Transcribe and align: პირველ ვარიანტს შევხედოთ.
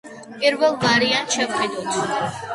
პირველ 0.37 0.73
ვარიანტს 0.85 1.39
შევხედოთ. 1.41 2.03